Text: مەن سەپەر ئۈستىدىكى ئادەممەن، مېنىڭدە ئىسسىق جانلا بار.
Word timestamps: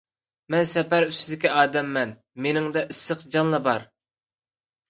مەن 0.53 0.63
سەپەر 0.69 1.05
ئۈستىدىكى 1.07 1.51
ئادەممەن، 1.57 2.13
مېنىڭدە 2.47 2.85
ئىسسىق 2.95 3.23
جانلا 3.37 3.61
بار. 3.69 3.87